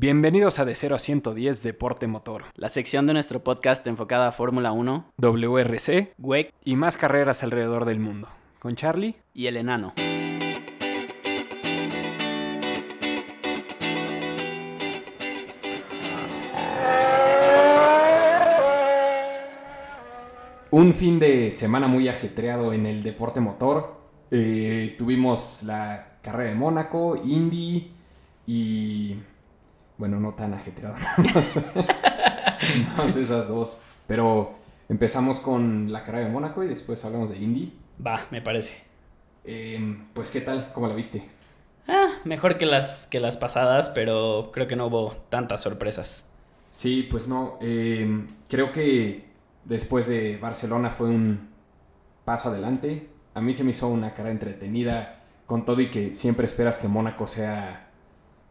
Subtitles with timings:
[0.00, 4.30] Bienvenidos a De 0 a 110 Deporte Motor, La sección de nuestro podcast enfocada a
[4.30, 8.28] Fórmula 1, WRC WEC y más carreras alrededor del mundo.
[8.60, 9.16] Con Charlie.
[9.34, 9.94] y el enano.
[20.70, 23.96] Un fin de semana muy ajetreado en el deporte motor.
[24.30, 27.90] Eh, tuvimos la carrera de Mónaco, Indy
[28.46, 29.16] y...
[29.98, 30.96] Bueno, no tan ajetreado.
[31.16, 31.58] nada más.
[32.96, 33.80] Más esas dos.
[34.06, 34.54] Pero
[34.88, 37.76] empezamos con la carrera de Mónaco y después hablamos de Indy.
[38.04, 38.78] Va, me parece.
[39.44, 40.72] Eh, pues, ¿qué tal?
[40.72, 41.22] ¿Cómo la viste?
[41.88, 46.24] Ah, mejor que las, que las pasadas, pero creo que no hubo tantas sorpresas.
[46.70, 47.58] Sí, pues no.
[47.60, 49.26] eh, creo que
[49.64, 51.48] después de Barcelona fue un
[52.24, 53.08] paso adelante.
[53.34, 56.88] A mí se me hizo una cara entretenida con todo y que siempre esperas que
[56.88, 57.87] Mónaco sea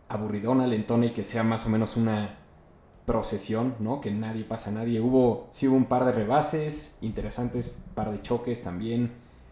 [0.10, 2.38] aburridona, lentona y que sea más o menos una
[3.06, 4.02] procesión, ¿no?
[4.02, 5.00] Que nadie pasa a nadie.
[5.00, 9.12] Hubo, sí hubo un par de rebases interesantes, par de choques también.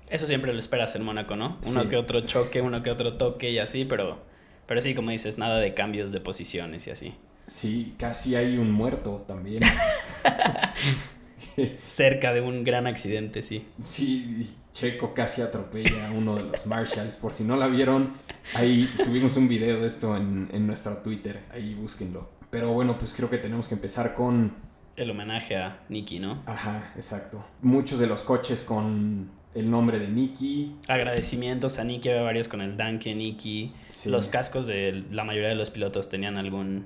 [0.09, 1.58] Eso siempre lo esperas en Mónaco, ¿no?
[1.66, 1.88] Uno Sí.
[1.88, 4.20] que otro choque, uno que otro toque y así, pero,
[4.66, 7.16] pero sí, como dices, nada de cambios de posiciones y así.
[7.47, 9.64] Sí, casi hay un muerto también.
[11.88, 13.65] Cerca de un gran accidente, sí.
[13.79, 17.15] Sí, Checo casi atropella a uno de los Marshalls.
[17.17, 18.13] Por si no la vieron,
[18.55, 21.43] ahí subimos un video de esto en, en nuestro Twitter.
[21.53, 22.29] Ahí búsquenlo.
[22.49, 24.53] Pero bueno, pues creo que tenemos que empezar con...
[24.97, 26.41] El homenaje a Nicky, ¿no?
[26.45, 27.43] Ajá, exacto.
[27.61, 30.75] Muchos de los coches con el nombre de Nicky.
[30.88, 33.73] Agradecimientos a Nicky, había varios con el Danke, Nicky.
[33.89, 36.85] Sí, Los cascos de la mayoría de los pilotos tenían algún,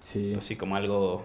[0.00, 0.30] Sí.
[0.32, 1.24] pues sí, como algo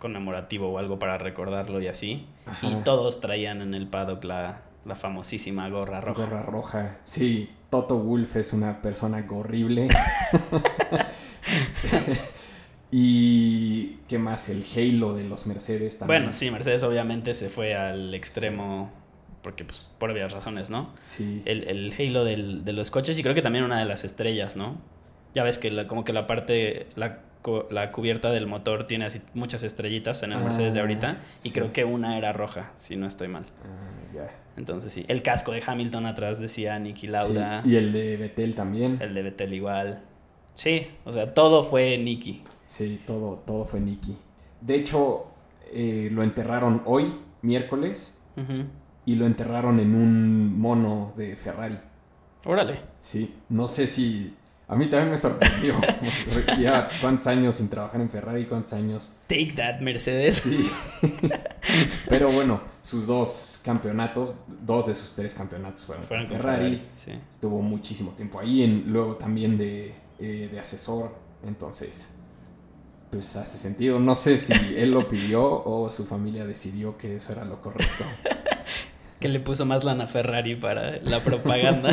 [0.00, 2.26] conmemorativo o algo para recordarlo y así.
[2.46, 2.66] Ajá.
[2.66, 6.24] Y todos traían en el paddock la, la famosísima gorra roja.
[6.24, 6.96] Gorra roja.
[7.04, 9.86] Sí, Toto Wolf es una persona horrible.
[12.90, 16.22] y qué más, el Halo de los Mercedes también.
[16.22, 18.90] Bueno, sí, Mercedes obviamente se fue al extremo,
[19.42, 20.90] porque pues por obvias razones, ¿no?
[21.02, 21.42] Sí.
[21.44, 24.56] El, el halo del- de los coches y creo que también una de las estrellas,
[24.56, 24.78] ¿no?
[25.34, 27.20] Ya ves que la- como que la parte, la,
[27.70, 31.48] la cubierta del motor tiene así muchas estrellitas en el Ah, Mercedes de ahorita y
[31.48, 31.54] sí.
[31.54, 33.46] creo que una era roja, si no estoy mal.
[33.64, 34.28] Ah, ya.
[34.56, 38.54] Entonces sí, el casco de Hamilton atrás decía Nicky Lauda, Sí, Y el de Betel
[38.54, 38.98] también.
[39.00, 40.02] el de Vettel igual.
[40.54, 42.42] Sí, o sea, todo fue Nicky.
[42.66, 44.16] Sí, todo, todo fue Nicky.
[44.60, 45.28] De hecho,
[45.72, 48.22] eh, lo enterraron hoy, miércoles,
[49.06, 51.78] y lo enterraron en un mono de Ferrari.
[52.46, 52.80] Órale.
[53.00, 54.34] Sí, no sé si...
[54.70, 55.74] A mí también me sorprendió.
[56.60, 59.18] ya cuántos años sin trabajar en Ferrari, cuántos años...
[59.26, 60.36] Take that, Mercedes.
[60.36, 60.70] Sí.
[62.08, 66.76] Pero bueno, sus dos campeonatos, dos de sus tres campeonatos fueron, Fueron con Ferrari.
[66.76, 66.88] Ferrari.
[66.94, 67.10] Sí.
[67.32, 71.16] Estuvo muchísimo tiempo ahí, en, luego también de, eh, de asesor.
[71.44, 72.14] Entonces,
[73.10, 73.98] pues hace sentido.
[73.98, 78.04] No sé si él lo pidió o su familia decidió que eso era lo correcto.
[79.18, 81.90] Que le puso más lana a Ferrari para la propaganda.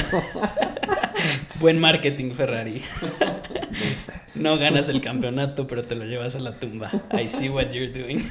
[1.59, 2.83] Buen marketing, Ferrari.
[4.35, 6.91] no ganas el campeonato, pero te lo llevas a la tumba.
[7.11, 8.19] I see what you're doing.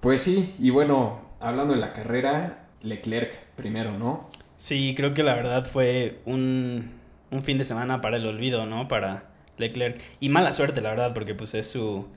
[0.00, 4.30] Pues sí, y bueno, hablando de la carrera, Leclerc primero, ¿no?
[4.56, 6.92] Sí, creo que la verdad fue un,
[7.30, 8.88] un fin de semana para el olvido, ¿no?
[8.88, 9.24] Para
[9.58, 10.00] Leclerc.
[10.18, 12.08] Y mala suerte, la verdad, porque pues es su...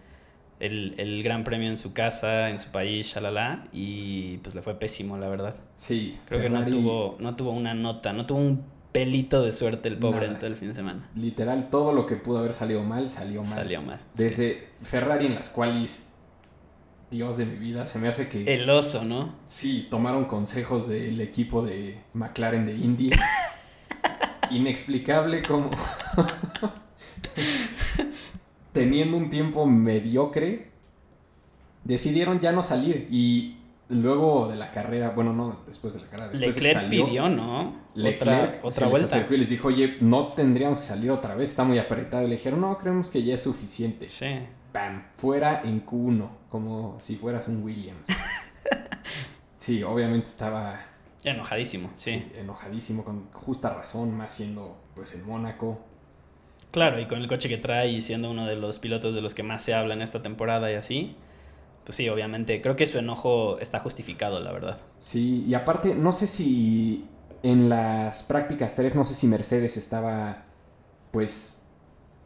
[0.63, 4.75] El, el gran premio en su casa, en su país, shalala, y pues le fue
[4.79, 5.55] pésimo, la verdad.
[5.75, 8.63] Sí, Creo que no tuvo, no tuvo una nota, no tuvo un
[8.93, 10.33] pelito de suerte el pobre Nada.
[10.33, 11.09] en todo el fin de semana.
[11.15, 13.49] Literal, todo lo que pudo haber salido mal, salió mal.
[13.49, 13.99] Salió mal.
[14.13, 14.23] sí.
[14.23, 16.13] Desde Ferrari en las cuales,
[17.11, 18.53] Dios de mi vida, se me hace que...
[18.53, 19.35] El oso, ¿no?
[19.49, 23.09] Sí, tomaron consejos del equipo de McLaren de Indy.
[24.51, 25.71] Inexplicable como...
[28.73, 30.71] Teniendo un tiempo mediocre,
[31.83, 33.07] decidieron ya no salir.
[33.09, 33.57] Y
[33.89, 37.05] luego de la carrera, bueno, no, después de la carrera, después de que Leclerc salió,
[37.05, 37.75] pidió, ¿no?
[37.93, 39.05] Leclerc otra se otra les vuelta.
[39.05, 42.23] acercó y les dijo, oye, no tendríamos que salir otra vez, está muy apretado.
[42.25, 44.09] Y le dijeron, no, creemos que ya es suficiente.
[44.09, 44.39] Sí.
[44.73, 48.03] Bam, fuera en Q1, como si fueras un Williams.
[49.57, 50.79] sí, obviamente estaba
[51.23, 52.11] Enojadísimo, sí.
[52.11, 55.79] sí, enojadísimo, con justa razón, más siendo pues en Mónaco.
[56.73, 59.33] Claro, y con el coche que trae y siendo uno de los pilotos de los
[59.35, 61.15] que más se habla en esta temporada y así.
[61.85, 62.61] Pues sí, obviamente.
[62.61, 64.77] Creo que su enojo está justificado, la verdad.
[64.99, 67.05] Sí, y aparte, no sé si
[67.43, 70.45] en las prácticas 3, no sé si Mercedes estaba
[71.11, 71.63] pues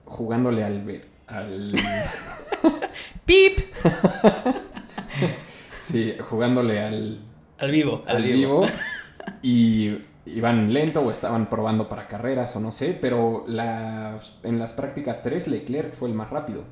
[0.06, 0.82] jugándole al...
[0.84, 1.68] ver- al
[3.26, 3.58] ¡Pip!
[5.84, 7.20] sí, jugándole al,
[7.58, 8.62] Al vivo, al, al vivo.
[8.62, 8.66] vivo.
[9.42, 9.98] Y
[10.36, 15.24] iban lento o estaban probando para carreras o no sé, pero las, en las prácticas
[15.24, 16.64] 3 Leclerc fue el más rápido.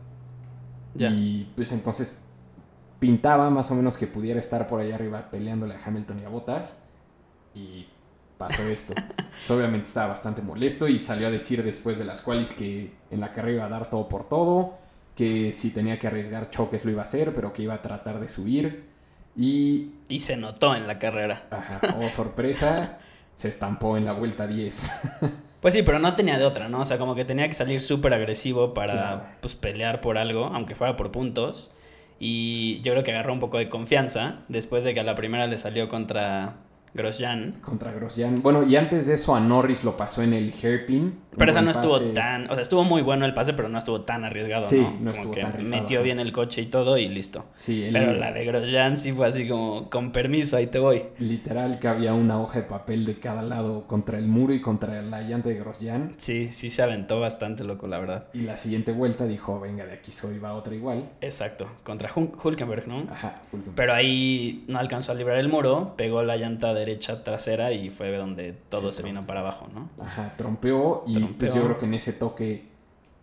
[0.97, 2.21] Y pues entonces
[2.99, 6.29] pintaba más o menos que pudiera estar por ahí arriba peleándole a Hamilton y a
[6.29, 6.77] Bottas.
[7.53, 7.87] Y
[8.37, 8.93] pasó esto.
[9.49, 13.33] Obviamente estaba bastante molesto y salió a decir después de las cuales que en la
[13.33, 14.77] carrera iba a dar todo por todo,
[15.15, 18.19] que si tenía que arriesgar choques lo iba a hacer, pero que iba a tratar
[18.19, 18.85] de subir.
[19.35, 21.43] Y, Y se notó en la carrera.
[21.51, 22.99] ajá, oh sorpresa,
[23.35, 24.91] se estampó en la vuelta 10.
[25.61, 26.81] Pues sí, pero no tenía de otra, ¿no?
[26.81, 29.23] O sea, como que tenía que salir súper agresivo para Claro.
[29.41, 31.71] pues, pelear por algo, aunque fuera por puntos.
[32.19, 35.47] Y yo creo que agarró un poco de confianza después de que a la primera
[35.47, 36.57] le salió contra
[36.95, 37.59] Grosjean.
[37.61, 38.41] Contra Grosjean.
[38.41, 41.19] Bueno, y antes de eso a Norris lo pasó en el hairpin.
[41.37, 42.13] Pero esa no estuvo pase.
[42.13, 44.91] tan, o sea, estuvo muy bueno el pase, pero no estuvo tan arriesgado, Sí, ¿no?
[44.91, 47.43] no Como estuvo que tan rifado, metió bien el coche y todo y listo.
[47.55, 51.03] Sí, el- Pero la de Grosjean sí fue así como, con permiso, ahí te voy.
[51.19, 55.01] literal que había una hoja de papel de cada lado contra el muro y contra
[55.01, 56.13] la llanta de Grosjean.
[56.15, 58.27] Sí, sí se aventó bastante loco, la verdad.
[58.33, 61.09] Y la siguiente vuelta dijo, venga, de aquí soy, va otra igual.
[61.19, 62.99] Exacto, contra Hul- Hulkenberg, ¿no?
[63.11, 63.75] Ajá, Hulkenberg.
[63.75, 68.15] Pero ahí no alcanzó a librar el muro, pegó la llanta derecha trasera y fue
[68.15, 69.89] donde todo Sí, se vino para abajo, ¿no?
[70.03, 71.37] Ajá, trompeó y Trompeó.
[71.39, 72.65] pues yo creo que en ese toque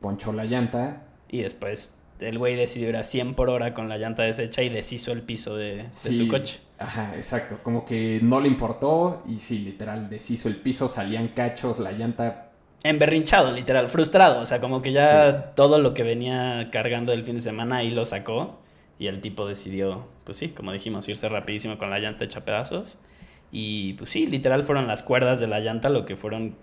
[0.00, 1.04] ponchó la llanta.
[1.28, 4.68] Y después el güey decidió ir a 100 por hora con la llanta deshecha y
[4.68, 6.60] deshizo el piso de, de Sí, su coche.
[6.78, 7.58] Ajá, exacto.
[7.62, 12.48] Como que no le importó y sí, literal, deshizo el piso, salían cachos, la llanta...
[12.84, 14.40] Emberrinchado, literal, frustrado.
[14.40, 17.90] O sea, como que ya todo lo que venía cargando el fin de semana ahí
[17.90, 18.58] lo sacó.
[18.98, 22.98] Y el tipo decidió, pues sí, como dijimos, irse rapidísimo con la llanta hecha pedazos.
[23.52, 26.56] Y pues sí, literal fueron las cuerdas de la llanta lo que fueron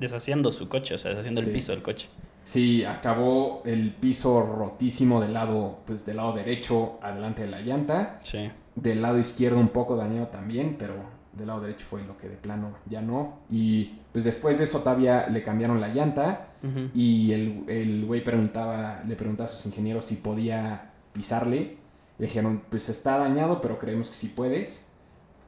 [0.00, 1.48] deshaciendo su coche, o sea, deshaciendo Sí.
[1.48, 2.08] el piso del coche.
[2.44, 8.18] Sí, acabó el piso rotísimo del lado, pues del lado derecho adelante de la llanta.
[8.22, 8.50] Sí.
[8.74, 10.94] Del lado izquierdo un poco dañado también, pero
[11.34, 13.38] del lado derecho fue lo que de plano ya no.
[13.48, 16.48] Y pues después de eso todavía le cambiaron la llanta
[16.94, 21.76] y el, el güey preguntaba, le preguntaba a sus ingenieros si podía pisarle.
[22.18, 24.88] Le dijeron, pues está dañado, pero creemos que sí puedes.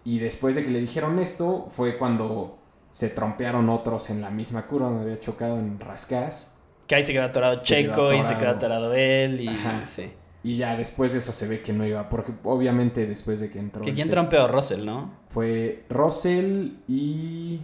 [0.05, 2.59] Y después de que le dijeron esto, fue cuando
[2.93, 6.55] se trompearon otros en la misma curva donde había chocado en Rascas.
[6.87, 8.93] Que ahí se quedó atorado Checo y se quedó atorado.
[8.95, 9.87] él y Ajá.
[9.87, 10.13] sí.
[10.43, 13.59] Y ya después de eso se ve que no iba, porque obviamente después de que
[13.59, 13.81] entró...
[13.81, 15.11] Que quién trompeó Russell, ¿no?
[15.29, 17.63] Fue Russell y...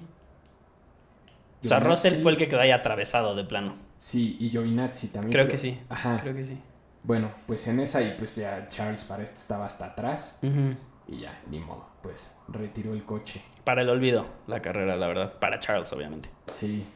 [1.63, 2.09] O sea, Giovinazzi.
[2.09, 3.77] Russell fue el que quedó ahí atravesado de plano.
[3.99, 5.31] Sí, y Giovinazzi también.
[5.33, 5.79] Creo que sí.
[5.91, 6.19] Ajá.
[6.23, 6.59] Creo que sí.
[7.03, 10.75] Bueno, pues en esa y pues ya Charles para esto estaba hasta atrás Ujú.
[11.09, 13.43] y ya, ni modo, pues retiró el coche.
[13.65, 15.39] Para el olvido, la carrera, la verdad.
[15.39, 16.31] Para Charles, obviamente.
[16.47, 16.87] Sí.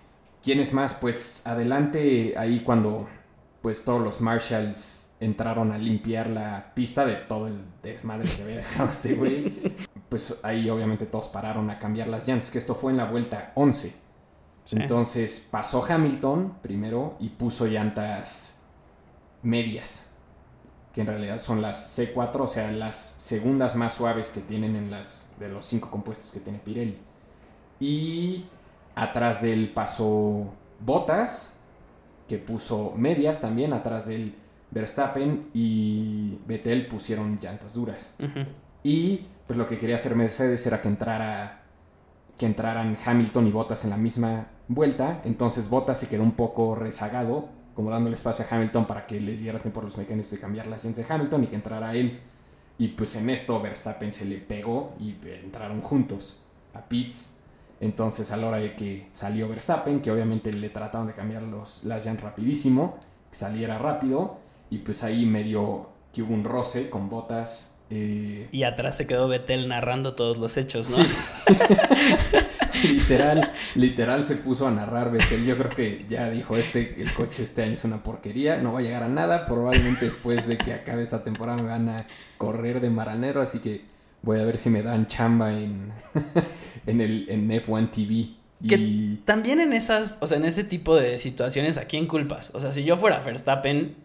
[0.43, 0.95] ¿Quién es más?
[0.95, 3.09] Pues adelante ahí cuando
[3.63, 8.57] pues todos los Marshalls entraron a limpiar la pista de todo el desmadre que había
[8.57, 9.75] dejado este güey.
[10.11, 13.51] Pues ahí obviamente todos pararon a cambiar las llantas, que esto fue en la vuelta
[13.57, 13.97] 11.
[14.63, 14.77] Sí.
[14.79, 18.63] Entonces pasó Hamilton primero y puso llantas
[19.43, 20.14] medias,
[20.95, 24.93] que en realidad son las C4, o sea, las segundas más suaves que tienen en
[24.93, 26.97] las de los cinco compuestos que tiene Pirelli.
[27.81, 28.45] Y
[28.95, 31.59] atrás de él pasó Bottas,
[32.29, 34.37] que puso medias también, atrás del
[34.71, 38.17] Verstappen y Vettel pusieron llantas duras.
[38.85, 41.65] Y pues lo que quería hacer Mercedes era que entrara
[42.39, 46.75] que entraran Hamilton y Bottas en la misma vuelta, entonces Bottas se quedó un poco
[46.75, 50.39] rezagado, como dándole espacio a Hamilton para que les diera tiempo a los mecánicos de
[50.39, 52.21] cambiar las llantas de Hamilton y que entrara él.
[52.79, 55.15] Y pues en esto Verstappen se le pegó y
[55.45, 56.41] entraron juntos
[56.73, 57.41] a pits.
[57.81, 61.85] Entonces a la hora de que salió Verstappen, que obviamente le trataron de cambiar los,
[61.85, 62.99] las llantas rapidísimo,
[63.31, 64.39] que saliera rápido,
[64.71, 67.77] y pues ahí medio que hubo un roce con Bottas.
[67.91, 71.05] eh, Y atrás se quedó Betel narrando todos los hechos, ¿no?
[71.05, 71.11] Sí.
[72.85, 75.45] literal, literal se puso a narrar Vettel.
[75.45, 78.81] Yo creo que ya dijo este, el coche este año es una porquería, no va
[78.81, 79.45] a llegar a nada.
[79.45, 82.07] Probablemente después de que acabe esta temporada me van a
[82.39, 83.83] correr de maranero, así que
[84.23, 85.93] voy a ver si me dan chamba en,
[86.87, 88.35] en el en F1 TV.
[88.67, 92.51] Que Y también en esas, o sea, en ese tipo de situaciones, ¿a quién culpas?
[92.55, 93.97] O sea, si yo fuera Verstappen,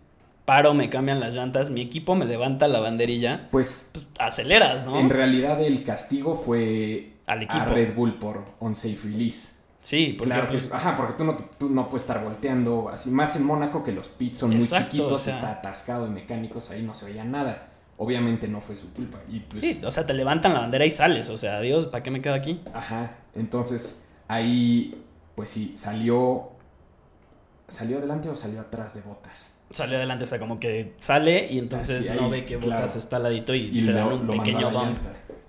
[0.50, 5.00] paro, me cambian las llantas, mi equipo me levanta la banderilla, pues pues aceleras, ¿no?
[5.00, 7.66] en realidad el castigo fue Al a equipo.
[7.66, 9.60] Red Bull por unsafe release.
[9.80, 13.10] Sí, porque claro, pues, pues, ajá, porque tú no, tú no puedes estar volteando así.
[13.12, 15.34] Más en Mónaco que los pits son muy chiquitos, o sea.
[15.34, 17.70] está atascado de mecánicos, ahí no se veía nada.
[17.98, 19.20] Obviamente no fue su culpa.
[19.30, 22.04] Y pues, sí, o sea, te levantan la bandera y sales, o sea, adiós, ¿para
[22.04, 22.62] qué me quedo aquí?
[22.74, 23.16] ajá.
[23.36, 25.04] Entonces, ahí,
[25.36, 26.50] pues sí, salió.
[27.68, 29.54] ¿Salió adelante o salió atrás de botas?
[29.70, 32.82] Salió adelante, o sea, como que sale y entonces Así, no ahí, ve que claro.
[32.82, 34.98] Botas está al ladito y, Y se lo, dan un pequeño a bump.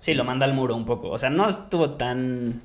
[0.01, 1.09] Sí, lo manda al muro un poco.
[1.09, 2.61] O sea, no estuvo tan.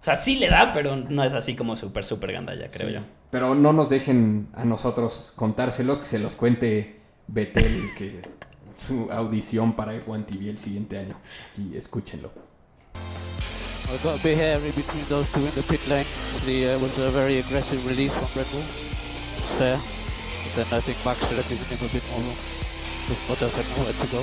[0.00, 2.94] O sea, sí le da, pero no es así como súper, súper gandalla, creo Sí.
[2.94, 3.00] yo.
[3.30, 6.98] Pero no nos dejen a nosotros contárselos, que se los cuente
[7.28, 8.22] Betel, que
[8.76, 11.16] su audición para F1 TV el siguiente año.
[11.52, 12.30] Aquí, escúchenlo.
[12.94, 16.06] I got a bit hairy between those two in the pit lane.
[16.34, 18.64] Actually, uh, was a very aggressive release from Red Bull
[19.58, 19.76] there.
[19.76, 22.38] But then I think Max should have given him a bit more room.
[23.04, 24.22] Because Bottas had nowhere to go.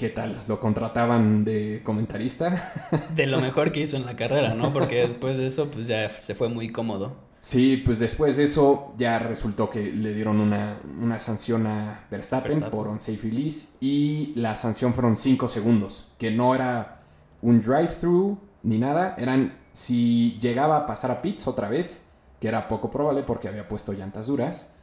[0.00, 0.44] ¿Qué tal?
[0.48, 2.72] ¿Lo contrataban de comentarista?
[3.14, 4.72] De lo mejor que hizo en la carrera, ¿no?
[4.72, 7.18] Porque después de eso, pues ya se fue muy cómodo.
[7.42, 12.52] Sí, pues después de eso ya resultó que le dieron una, una sanción a Verstappen,
[12.52, 12.70] Verstappen.
[12.70, 17.02] por unsafe release y la sanción fueron 5 segundos, que no era
[17.42, 22.08] un drive-thru ni nada, eran si llegaba a pasar a pits otra vez,
[22.40, 24.74] que era poco probable porque había puesto llantas duras,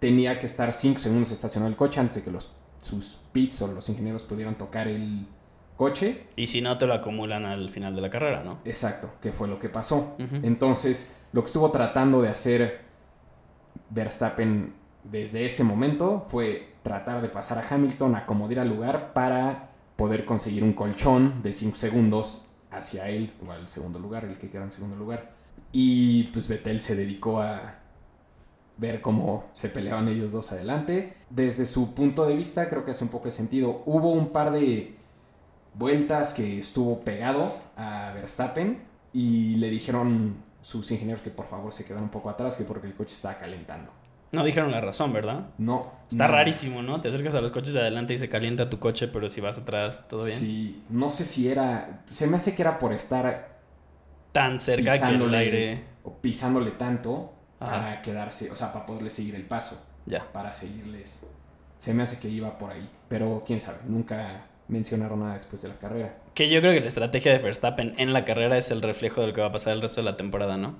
[0.00, 3.68] tenía que estar 5 segundos estacionado el coche antes de que los, sus pits o
[3.68, 5.26] los ingenieros pudieran tocar el
[5.76, 8.58] coche Y si no, te lo acumulan al final de la carrera, ¿no?
[8.64, 10.16] Exacto, que fue lo que pasó.
[10.42, 12.80] Entonces, lo que estuvo tratando de hacer
[13.90, 20.24] Verstappen desde ese momento fue tratar de pasar a Hamilton, acomodar al lugar para poder
[20.24, 24.64] conseguir un colchón de 5 segundos hacia él, o al segundo lugar, el que queda
[24.64, 25.34] en segundo lugar.
[25.72, 27.80] Y pues Vettel se dedicó a
[28.76, 31.14] ver cómo se peleaban ellos dos adelante.
[31.30, 33.82] Desde su punto de vista, creo que hace un poco de sentido.
[33.86, 34.94] Hubo un par de
[35.74, 41.84] vueltas que estuvo pegado a Verstappen y le dijeron sus ingenieros que por favor se
[41.84, 43.90] quedaran un poco atrás, que porque el coche estaba calentando.
[44.32, 45.46] No dijeron la razón, ¿verdad?
[45.56, 45.92] No.
[46.10, 46.32] Está no.
[46.34, 47.00] rarísimo, ¿no?
[47.00, 49.58] Te acercas a los coches de adelante y se calienta tu coche, pero si vas
[49.58, 50.38] atrás, todo bien.
[50.38, 52.04] Sí, no sé si era.
[52.10, 53.56] Se me hace que era por estar
[54.32, 55.84] Tan cerca que el aire.
[56.02, 57.72] o pisándole tanto Ajá.
[57.80, 60.30] para quedarse, o sea, para poderle seguir el paso, Ya.
[60.32, 61.26] para seguirles.
[61.78, 65.68] Se me hace que iba por ahí, pero quién sabe, nunca mencionaron nada después de
[65.68, 66.16] la carrera.
[66.34, 69.28] Que yo creo que la estrategia de Verstappen en la carrera es el reflejo de
[69.28, 70.74] lo que va a pasar el resto de la temporada, ¿no?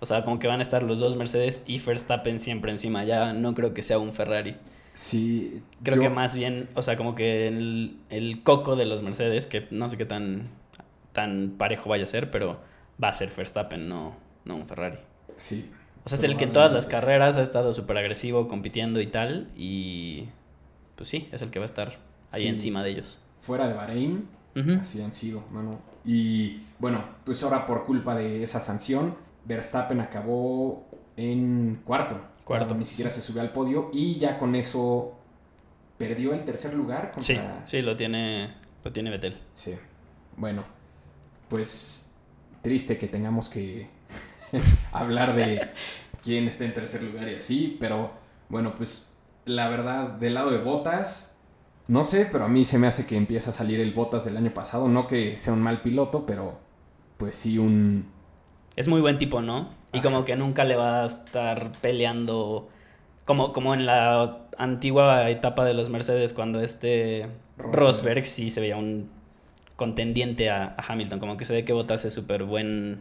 [0.00, 3.04] O sea, como que van a estar los dos Mercedes y Verstappen siempre encima.
[3.04, 4.56] Ya no creo que sea un Ferrari.
[4.94, 9.02] Sí, Creo yo- que más bien, o sea, como que el, el coco de los
[9.02, 10.48] Mercedes, que no sé qué tan,
[11.12, 12.60] tan parejo vaya a ser, pero
[13.02, 14.98] va a ser Verstappen, no, no un Ferrari.
[15.36, 15.70] Sí.
[16.04, 19.06] O sea, es el que en todas las carreras ha estado súper agresivo, compitiendo y
[19.06, 20.28] tal, y
[20.96, 21.92] pues sí, es el que va a estar
[22.32, 22.48] ahí Sí.
[22.48, 23.20] encima de ellos.
[23.40, 24.28] Fuera de Bahrein.
[24.80, 25.78] Así han sido, mano.
[26.04, 32.20] Y bueno, pues ahora por culpa de esa sanción, Verstappen acabó en cuarto.
[32.44, 33.20] Cuarto, Ni siquiera sí.
[33.20, 35.14] se subió al podio y ya con eso
[35.96, 37.12] perdió el tercer lugar.
[37.18, 38.54] Sí, contra- sí, lo tiene,
[38.84, 39.36] lo tiene Betel.
[39.54, 39.74] Sí.
[40.36, 40.64] Bueno,
[41.48, 42.10] pues
[42.62, 43.88] triste que tengamos que
[44.92, 45.70] hablar de
[46.22, 48.12] quién está en tercer lugar y así, pero
[48.48, 51.38] bueno, pues la verdad, del lado de Botas,
[51.88, 54.36] no sé, pero a mí se me hace que empieza a salir el Botas del
[54.36, 56.58] año pasado, no que sea un mal piloto, pero
[57.16, 58.06] pues sí un...
[58.76, 59.70] Es muy buen tipo, ¿no?
[59.92, 60.08] Y Ajá.
[60.08, 62.68] como que nunca le va a estar peleando.
[63.26, 67.28] Como, como en la antigua etapa de los Mercedes, cuando este
[67.58, 67.74] Rosberg.
[67.74, 69.10] Rosberg sí se veía un
[69.76, 71.18] contendiente a, a Hamilton.
[71.20, 73.00] Como que se ve que Bottas es súper buen,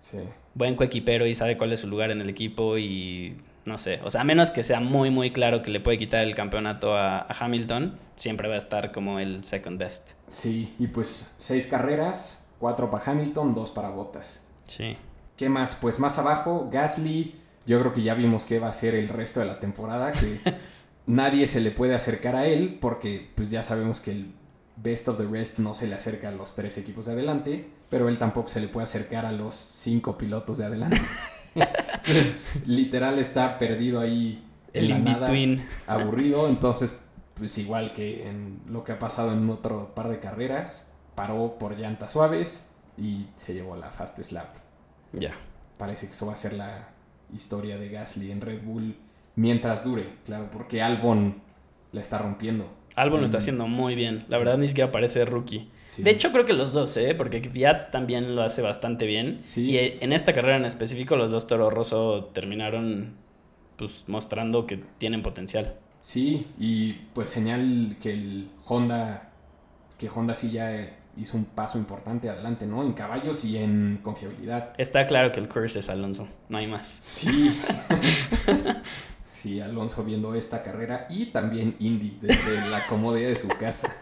[0.00, 0.18] Sí,
[0.54, 2.78] buen coequipero y sabe cuál es su lugar en el equipo.
[2.78, 5.98] Y no sé, o sea, a menos que sea muy, muy claro que le puede
[5.98, 10.12] quitar el campeonato a, a Hamilton, siempre va a estar como el second best.
[10.26, 14.46] sí, y pues seis carreras, cuatro para Hamilton, dos para Botas.
[14.64, 14.96] Sí.
[15.36, 15.74] ¿Qué más?
[15.74, 17.34] Pues más abajo, Gasly,
[17.66, 20.40] yo creo que ya vimos que va a ser el resto de la temporada, que
[21.06, 24.32] nadie se le puede acercar a él, porque pues ya sabemos que el
[24.76, 28.08] best of the rest no se le acerca a los tres equipos de adelante, pero
[28.08, 31.00] él tampoco se le puede acercar a los cinco pilotos de adelante.
[31.54, 34.42] Entonces, literal está perdido ahí
[34.72, 35.66] en El in-between.
[35.86, 36.96] aburrido, entonces
[37.34, 41.76] pues igual que en lo que ha pasado en otro par de carreras, paró por
[41.78, 42.68] llantas suaves
[42.98, 44.54] y se llevó la fastest lap
[45.12, 45.34] Ya.
[45.78, 46.88] parece que eso va a ser la
[47.32, 48.96] historia de Gasly en Red Bull
[49.36, 51.42] mientras dure, claro, porque Albon
[51.92, 52.68] la está rompiendo.
[52.96, 53.42] Albon lo está Mm.
[53.42, 54.24] haciendo muy bien.
[54.28, 55.68] La verdad ni siquiera parece rookie.
[55.86, 56.02] Sí.
[56.02, 57.14] De hecho, creo que los dos, ¿eh?
[57.14, 59.40] Porque Fiat también lo hace bastante bien.
[59.44, 59.70] Sí.
[59.70, 63.14] Y en esta carrera en específico, los dos Toro Rosso terminaron
[63.76, 65.74] pues mostrando que tienen potencial.
[66.02, 69.30] Sí, y pues señal que el Honda,
[69.98, 72.82] que Honda sí ya hizo un paso importante adelante, ¿no?
[72.82, 74.74] En caballos y en confiabilidad.
[74.78, 76.96] Está claro que el curse es Alonso, no hay más.
[77.00, 77.52] Sí.
[79.42, 83.94] sí, Alonso viendo esta carrera y también Indy desde la comodidad de su casa.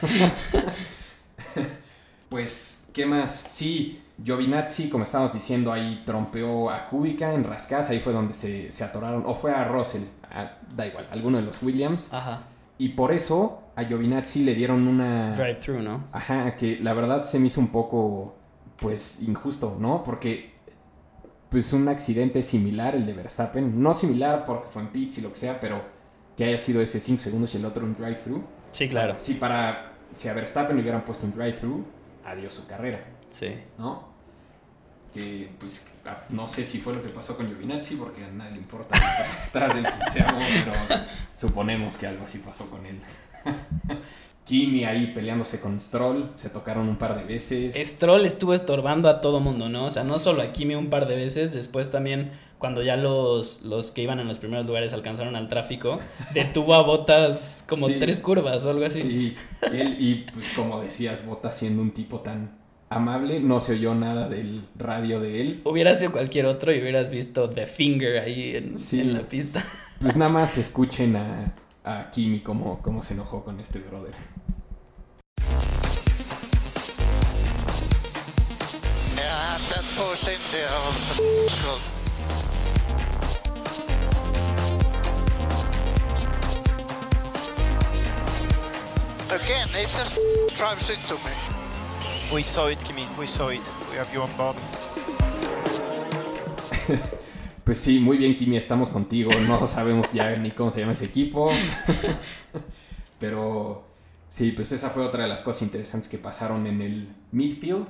[2.28, 3.32] pues, ¿qué más?
[3.48, 8.70] Sí, Giovinazzi, como estábamos diciendo, ahí trompeó a Kubica en Rascas, ahí fue donde se,
[8.72, 12.12] se atoraron, o fue a Russell, a- da igual, alguno de los Williams.
[12.12, 12.42] Ajá.
[12.78, 15.32] Y por eso a Giovinazzi le dieron una...
[15.32, 16.04] Drive-through, ¿no?
[16.12, 18.34] Ajá, que la verdad se me hizo un poco,
[18.78, 20.02] pues, injusto, ¿no?
[20.02, 20.53] Porque,
[21.54, 25.30] pues, un accidente similar, el de Verstappen, no similar porque fue en pits y lo
[25.30, 25.84] que sea, pero
[26.36, 28.42] que haya sido ese 5 segundos y el otro un drive-through.
[28.72, 29.14] Sí, claro.
[29.18, 31.84] Si para, si a Verstappen le hubieran puesto un drive-through,
[32.24, 33.54] adiós su carrera, Sí.
[33.78, 34.12] ¿no?
[35.12, 35.94] Que, pues,
[36.30, 39.00] no sé si fue lo que pasó con Giovinazzi, porque a nadie le importa lo
[39.00, 41.04] que pasa detrás del quinceavo, pero
[41.36, 43.00] suponemos que algo así pasó con él.
[44.44, 47.74] Kimi ahí peleándose con Stroll, se tocaron un par de veces.
[47.76, 49.86] Stroll estuvo estorbando a todo mundo, ¿no?
[49.86, 53.62] O sea, no solo a Kimi un par de veces, después también cuando ya los,
[53.62, 55.98] los que iban en los primeros lugares alcanzaron al tráfico,
[56.34, 57.96] detuvo a Botas como Sí.
[57.98, 59.00] tres curvas o algo así.
[59.02, 59.34] Sí,
[59.72, 62.58] él, y pues como decías, Bota siendo un tipo tan
[62.90, 65.60] amable, no se oyó nada del radio de él.
[65.64, 69.00] Hubiera sido cualquier otro y hubieras visto The Finger ahí en, Sí.
[69.00, 69.64] en la pista.
[70.00, 74.14] Pues nada más escuchen a, a Kimi cómo, cómo se enojó con este brother.
[89.30, 90.16] Again, it just
[90.56, 91.32] drives into me.
[92.32, 93.04] We saw it, Kimi.
[93.18, 93.60] We saw it.
[93.90, 94.56] We have you on board.
[97.64, 99.30] Pues sí, muy bien Kimi, estamos contigo.
[99.46, 101.50] No sabemos ya ni cómo se llama ese equipo.
[103.18, 103.84] Pero
[104.28, 107.86] sí, pues esa fue otra de las cosas interesantes que pasaron en el midfield.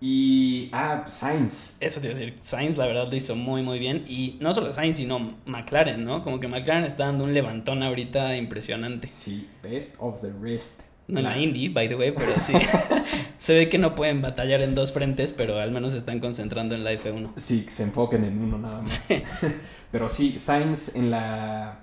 [0.00, 1.76] Y, ah, Sainz.
[1.78, 4.52] Eso te iba a decir, Sainz la verdad lo hizo muy muy bien y no
[4.52, 6.22] solo Sainz sino McLaren, ¿no?
[6.22, 9.06] Como que McLaren está dando un levantón ahorita impresionante.
[9.06, 10.80] Sí, best of the rest.
[11.08, 12.52] No en la Indy, by the way, pero sí.
[13.38, 16.74] Se ve que no pueden batallar en dos frentes, pero al menos se están concentrando
[16.74, 17.32] en la F1.
[17.36, 19.08] Sí, que se enfoquen en uno nada más.
[19.90, 21.80] Pero sí, Sainz en la,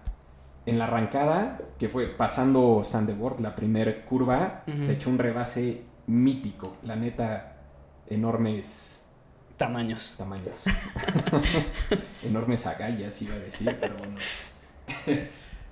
[0.65, 6.77] en la arrancada, que fue pasando Sandeboard, la primera curva, se echó un rebase mítico.
[6.83, 7.57] La neta,
[8.07, 9.05] enormes
[9.57, 10.15] Tamaños.
[10.17, 10.63] tamaños.
[12.23, 14.15] enormes agallas, iba a decir, pero bueno.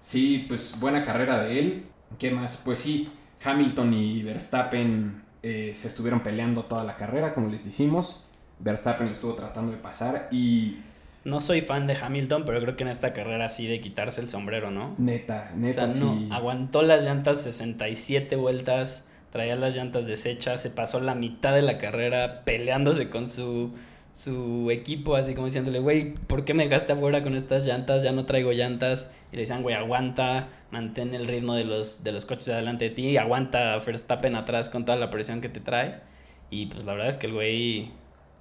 [0.02, 1.86] sí, pues buena carrera de él.
[2.20, 2.58] ¿Qué más?
[2.58, 3.10] Pues sí,
[3.44, 8.26] Hamilton y Verstappen eh, se estuvieron peleando toda la carrera, como les decimos.
[8.60, 10.78] Verstappen lo estuvo tratando de pasar y
[11.24, 14.28] No soy fan de Hamilton, pero creo que en esta carrera sí de quitarse el
[14.30, 14.96] sombrero, ¿no?
[14.98, 16.28] neta, O neta, sea, no, sí.
[16.32, 21.78] aguantó las llantas 67 vueltas, traía las llantas deshechas, se pasó la mitad de la
[21.78, 23.74] carrera peleándose con su,
[24.18, 28.02] su equipo, así como diciéndole, güey, ¿por qué me dejaste afuera con estas llantas?
[28.02, 29.12] Ya no traigo llantas.
[29.32, 32.86] Y le decían, güey, aguanta, mantén el ritmo de los, de los coches de delante
[32.86, 36.02] de ti, aguanta Verstappen atrás con toda la presión que te trae.
[36.50, 37.92] Y pues la verdad es que el güey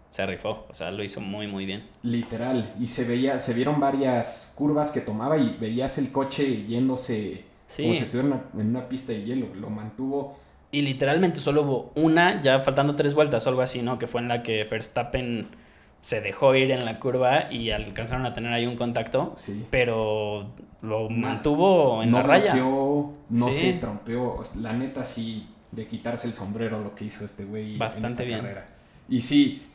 [0.09, 1.85] se rifó, o sea, lo hizo muy, muy bien.
[2.03, 2.73] Literal.
[2.81, 7.83] Y se veía, se vieron varias curvas que tomaba y veías el coche yéndose Sí.
[7.83, 9.49] como si estuviera en una, en una pista de hielo.
[9.55, 10.39] Lo mantuvo.
[10.73, 13.99] Y literalmente solo hubo una, ya faltando tres vueltas o algo así, ¿no?
[13.99, 15.49] Que fue en la que Verstappen
[16.01, 19.67] se dejó ir en la curva y alcanzaron a tener ahí un contacto, Sí.
[19.71, 20.51] pero
[20.83, 22.55] lo mantuvo en no la raya.
[22.55, 23.15] no
[23.51, 23.53] Sí.
[23.53, 24.41] se trompeó.
[24.61, 28.23] La neta, sí, de quitarse el sombrero lo que hizo este güey en Bastante esta
[28.23, 28.41] bien.
[28.41, 28.67] carrera.
[29.09, 29.67] Y sí,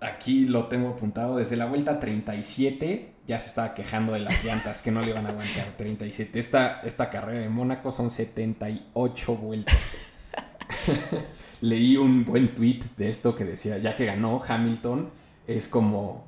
[0.00, 1.36] aquí lo tengo apuntado.
[1.36, 5.26] Desde la vuelta 37 ya se estaba quejando de las llantas que no le iban
[5.26, 5.66] a aguantar.
[5.76, 6.38] 37.
[6.38, 10.06] Esta, esta carrera de Mónaco son 78 vueltas.
[11.60, 15.10] Leí un buen tweet de esto que decía, ya que ganó Hamilton,
[15.46, 16.24] es como,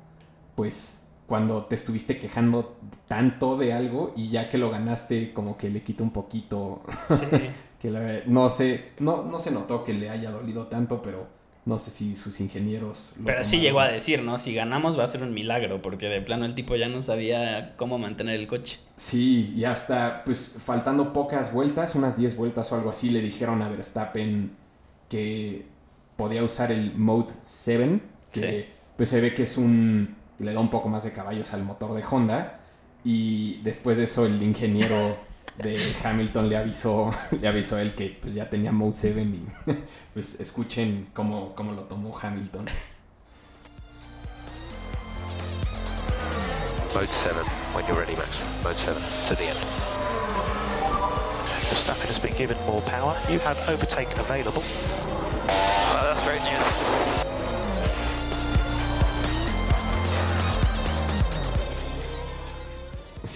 [0.55, 2.77] pues, cuando te estuviste quejando
[3.07, 7.25] tanto de algo y ya que lo ganaste, como que le quita un poquito, Sí.
[7.81, 11.27] que la- no sé, no, no se notó que le haya dolido tanto, pero
[11.65, 13.15] no sé si sus ingenieros...
[13.19, 14.37] lo Pero sí llegó a decir, ¿no?
[14.39, 17.75] Si ganamos va a ser un milagro, porque de plano el tipo ya no sabía
[17.75, 18.79] cómo mantener el coche.
[18.95, 23.61] Sí, y hasta, pues, faltando pocas vueltas, unas 10 vueltas o algo así, le dijeron
[23.61, 24.51] a Verstappen
[25.09, 25.65] que
[26.15, 27.99] podía usar el Mode 7,
[28.31, 28.65] que Sí.
[28.97, 30.15] Pues se ve que es un...
[30.39, 32.59] le da un poco más de caballos al motor de Honda,
[33.03, 35.17] y después de eso el ingeniero
[35.63, 39.47] de Hamilton le avisó, le avisó a él que pues ya tenía Mode 7 y
[40.13, 42.65] pues escuchen cómo, cómo lo tomó Hamilton.
[46.93, 47.35] Mode 7,
[47.75, 48.43] when you're ready, Max.
[48.63, 49.59] Mode 7, to the end.
[51.69, 53.15] Verstappen has been given more power.
[53.29, 54.63] You have overtake available.
[55.49, 57.26] Oh, that's great news.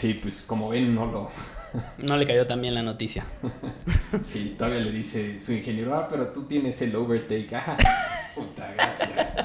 [0.01, 1.29] Sí, pues como ven no lo...
[1.99, 3.23] No le cayó tan bien la noticia.
[4.23, 7.53] Sí, todavía le dice su ingeniero, ah, pero tú tienes el overtake.
[7.53, 7.77] Ajá.
[8.33, 9.35] Puta, gracias.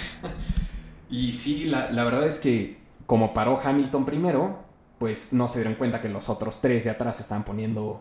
[1.10, 4.64] y sí, la, la verdad es que como paró Hamilton primero,
[4.98, 8.00] pues no se dieron cuenta que los otros tres de atrás estaban poniendo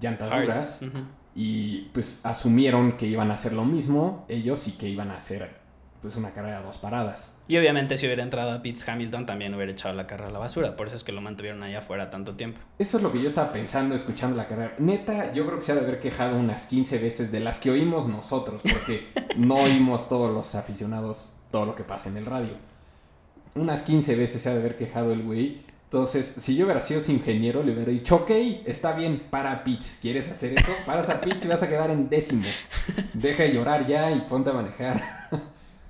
[0.00, 0.80] llantas duras
[1.34, 5.65] y pues asumieron que iban a hacer lo mismo ellos y que iban a hacer
[6.06, 7.36] pues una carrera a dos paradas.
[7.48, 10.38] Y obviamente si hubiera entrado a Pitts Hamilton también hubiera echado la carrera a la
[10.38, 10.76] basura.
[10.76, 12.60] Por eso es que lo mantuvieron ahí afuera tanto tiempo.
[12.78, 14.76] Eso es lo que yo estaba pensando escuchando la carrera.
[14.78, 17.72] Neta, yo creo que se ha de haber quejado unas 15 veces de las que
[17.72, 22.52] oímos nosotros, porque no oímos todos los aficionados todo lo que pasa en el radio.
[23.56, 25.64] Unas 15 veces se ha de haber quejado el güey.
[25.86, 28.30] Entonces, si yo hubiera sido ingeniero, le hubiera dicho, ok,
[28.64, 29.98] está bien, para Pitts.
[30.00, 30.70] ¿Quieres hacer eso?
[30.86, 32.46] Paras a Pitts y vas a quedar en décimo.
[33.12, 35.15] Deja de llorar ya y ponte a manejar.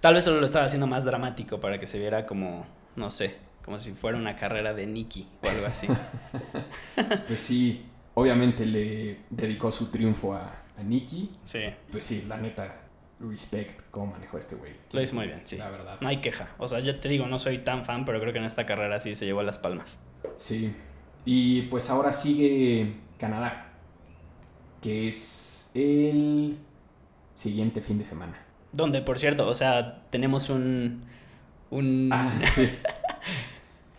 [0.06, 2.64] Tal vez solo lo estaba haciendo más dramático para que se viera como,
[2.94, 5.88] no sé, como si fuera una carrera de Nicky o algo así.
[7.26, 11.32] Pues sí, obviamente le dedicó su triunfo a, a Nicky.
[11.42, 11.58] Sí,
[11.90, 12.82] Pues sí, la neta,
[13.18, 14.74] respect cómo manejó este güey.
[14.92, 15.56] lo hizo muy bien, sí.
[15.56, 15.98] La verdad.
[16.00, 16.50] No hay queja.
[16.58, 19.00] O sea, yo te digo, no soy tan fan, pero creo que en esta carrera
[19.00, 19.98] sí se llevó las palmas.
[20.38, 20.72] Sí.
[21.24, 23.72] Y pues ahora sigue Canadá,
[24.80, 26.58] que es el
[27.34, 28.45] siguiente fin de semana.
[28.76, 31.04] Donde, por cierto, o sea, tenemos un.
[31.70, 32.68] Un, Ah, sí.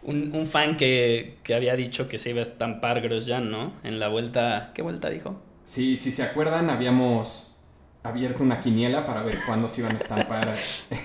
[0.04, 3.74] un, un fan que, que había dicho que se iba a estampar Grosjean, ¿no?
[3.84, 4.72] En la vuelta.
[4.74, 5.42] ¿Qué vuelta dijo?
[5.64, 7.56] Sí, si se acuerdan, habíamos
[8.04, 10.58] abierto una quiniela para ver cuándo se iban a estampar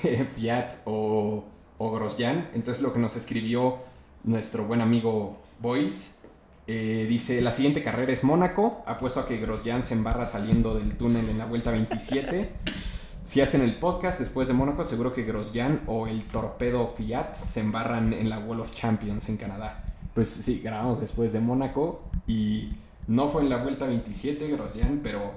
[0.04, 1.44] eh, Fiat o,
[1.78, 2.48] o Grosjean.
[2.54, 3.78] Entonces lo que nos escribió
[4.22, 6.20] nuestro buen amigo Boyles
[6.68, 10.96] eh, dice, la siguiente carrera es Mónaco, apuesto a que Grosjean se embarra saliendo del
[10.96, 12.50] túnel en la vuelta 27.
[13.22, 17.60] Si hacen el podcast después de Mónaco, seguro que Grosjean o el torpedo Fiat se
[17.60, 19.84] embarran en la Wall of Champions en Canadá.
[20.12, 22.72] Pues sí, grabamos después de Mónaco y
[23.06, 25.34] no fue en la vuelta 27 Grosjean, pero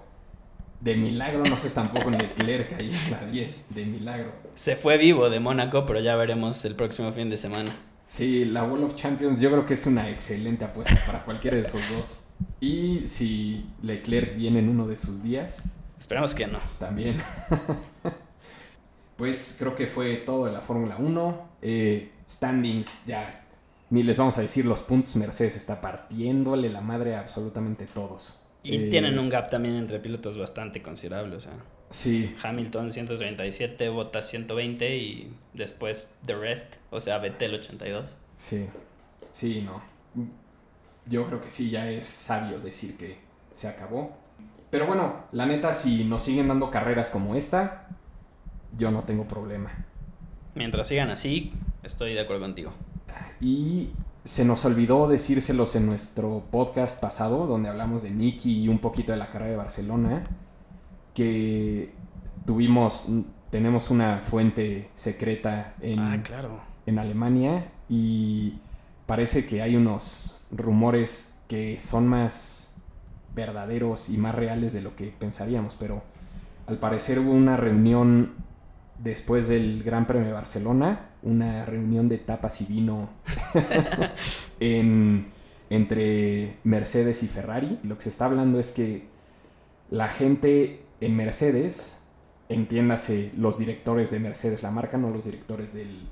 [0.82, 4.32] de milagro no se estampó con Leclerc ahí en la 10, de milagro.
[4.56, 7.70] Se fue vivo de Mónaco, pero ya veremos el próximo fin de semana.
[8.08, 11.64] Sí, la Wall of Champions yo creo que es una excelente apuesta para cualquiera de
[11.64, 12.28] esos dos.
[12.60, 15.64] Y si Leclerc viene en uno de sus días,
[15.98, 16.60] Esperamos que no.
[16.80, 17.18] también.
[19.18, 21.50] pues creo que fue todo de la Fórmula 1.
[21.62, 23.46] Eh, standings, ya
[23.90, 25.16] ni les vamos a decir los puntos.
[25.16, 28.42] Mercedes está partiéndole la madre a absolutamente todos.
[28.64, 31.54] Y Eh, tienen un gap también entre pilotos bastante considerable, o sea.
[31.92, 38.16] Sí, Hamilton 137, Bottas 120 y después The Rest, o sea, Vettel 82.
[38.38, 38.66] sí,
[39.34, 39.82] sí, no.
[41.06, 43.18] Yo creo que sí, ya es sabio decir que
[43.54, 44.18] se acabó.
[44.76, 47.88] Pero bueno, la neta, si nos siguen dando carreras como esta,
[48.78, 49.72] yo no tengo problema.
[50.54, 52.74] Mientras sigan así, estoy de acuerdo contigo.
[53.40, 53.92] Y
[54.26, 59.14] se nos olvidó decírselos en nuestro podcast pasado, donde hablamos de Nicky y un poquito
[59.14, 60.26] de la carrera de Barcelona,
[61.14, 61.94] que
[62.46, 63.08] tuvimos,
[63.52, 66.60] tenemos una fuente secreta en, Ah, claro.
[66.86, 68.56] en Alemania y
[69.06, 72.75] parece que hay unos rumores que son más
[73.36, 76.02] verdaderos y más reales de lo que pensaríamos, pero
[76.68, 78.34] al parecer hubo una reunión
[79.00, 83.10] después del Gran Premio de Barcelona, una reunión de tapas y vino
[84.60, 85.28] en-
[85.70, 87.80] entre Mercedes y Ferrari.
[87.84, 89.08] Lo que se está hablando es que
[89.90, 92.02] la gente en Mercedes,
[92.50, 96.08] entiéndase los directores de Mercedes, la marca, no los directores del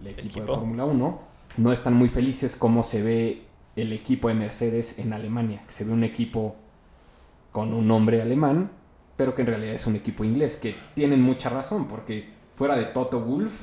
[0.00, 0.46] el equipo, de.
[0.46, 1.20] Fórmula 1,
[1.56, 3.42] no están muy felices como se ve
[3.76, 6.56] el equipo de Mercedes en Alemania, que se ve un equipo
[7.56, 8.70] con un nombre alemán,
[9.16, 12.84] pero que en realidad es un equipo inglés, que tienen mucha razón, porque fuera de
[12.84, 13.62] Toto Wolf,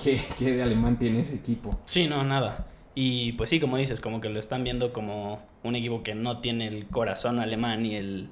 [0.00, 1.76] ¿qué, qué de alemán tiene ese equipo?
[1.86, 2.68] Sí, no, nada.
[2.94, 6.38] Y pues sí, como dices, como que lo están viendo como un equipo que no
[6.38, 8.28] tiene el corazón alemán y el,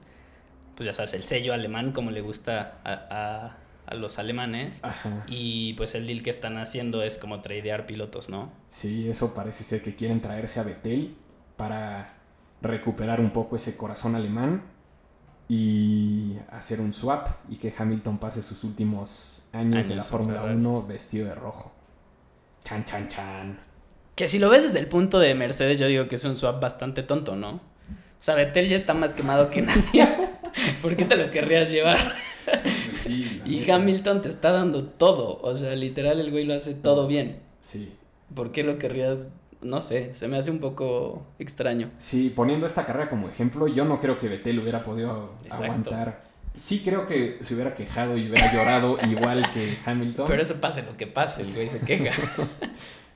[0.77, 4.79] pues ya sabes, el sello alemán como le gusta a, a- a los alemanes.
[4.85, 5.25] Ajá.
[5.27, 8.53] Y pues el deal que están haciendo es como tradear pilotos, ¿no?
[8.69, 11.17] Sí, eso parece ser que quieren traerse a Vettel
[11.57, 12.15] para
[12.63, 14.63] recuperar un poco ese corazón alemán
[15.53, 20.41] y hacer un swap y que Hamilton pase sus últimos años, de la en Fórmula
[20.43, 20.57] Ferrari.
[20.61, 21.73] 1 vestido de rojo.
[22.63, 23.59] Chan, chan, chan.
[24.15, 26.63] Que si lo ves desde el punto de Mercedes, yo digo que es un swap
[26.63, 27.55] bastante tonto, ¿no?
[27.55, 27.61] O
[28.21, 30.07] sea, Vettel ya está más quemado que nadie.
[30.81, 31.99] ¿Por qué te lo querrías llevar?
[32.45, 33.75] Pues sí, Y neta.
[33.75, 35.41] Hamilton te está dando todo.
[35.43, 37.41] O sea, literal el güey lo hace todo bien.
[37.59, 37.93] Sí.
[38.37, 39.27] ¿Por qué lo querrías?
[39.63, 41.91] No sé, se me hace un poco extraño.
[41.99, 45.65] Sí, poniendo esta carrera como ejemplo, yo no creo que Vettel hubiera podido Exacto.
[45.65, 46.23] aguantar.
[46.55, 50.27] Sí creo que se hubiera quejado y hubiera llorado igual que Hamilton.
[50.27, 52.11] Pero eso pase lo que pase, el güey se queja.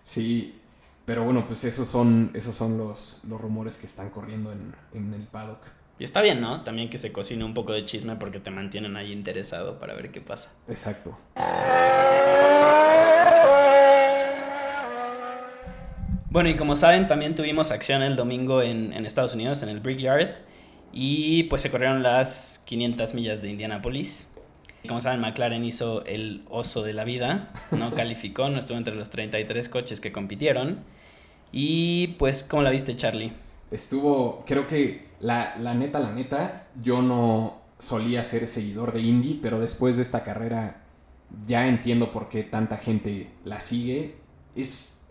[0.07, 0.61] Sí,
[1.07, 5.15] pero bueno, pues esos son, esos son los, los rumores que están corriendo en, en
[5.15, 5.63] el paddock.
[5.99, 6.63] Y está bien, ¿no?
[6.63, 10.11] También que se cocine un poco de chisme porque te mantienen ahí interesado para ver
[10.11, 10.51] qué pasa.
[10.69, 11.17] Exacto.
[16.35, 19.79] Bueno, y como saben, también tuvimos acción el domingo en, en Estados Unidos, en el
[19.79, 20.35] Brickyard.
[20.93, 24.27] Y pues se corrieron las 500 millas de Indianápolis.
[24.89, 29.11] Como saben, McLaren hizo el oso de la vida, no calificó, no estuvo entre los
[29.11, 30.81] 33 coches que compitieron.
[31.53, 33.31] Y pues, ¿cómo la viste, Charlie?
[33.71, 39.39] Estuvo, creo que la, la neta, la neta, yo no solía ser seguidor de Indy,
[39.41, 40.83] pero después de esta carrera
[41.47, 44.17] ya entiendo por qué tanta gente la sigue.
[44.57, 45.04] Es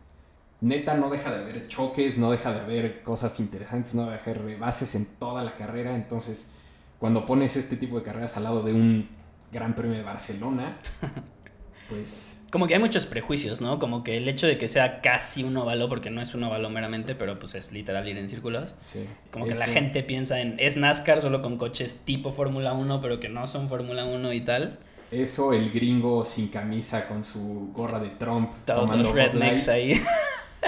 [0.63, 4.31] neta, no deja de haber choques, no deja de haber cosas interesantes, no deja de
[4.31, 5.95] haber rebases en toda la carrera.
[5.95, 6.51] Entonces,
[6.99, 9.09] cuando pones este tipo de carreras al lado de un
[9.51, 10.77] Gran Premio de Barcelona,
[11.89, 13.77] pues Como que hay muchos prejuicios, ¿no?
[13.77, 16.69] Como que el hecho de que sea casi un óvalo, porque no es un óvalo
[16.69, 18.73] meramente, pero pues es literal ir en círculos.
[18.81, 19.05] sí.
[19.31, 23.19] Como que la gente piensa en, es NASCAR solo con coches tipo Fórmula 1, pero
[23.19, 24.79] que no son Fórmula 1 y tal.
[25.11, 30.01] Eso, el gringo sin camisa con su gorra de Trump, Todos tomando los rednecks ahí.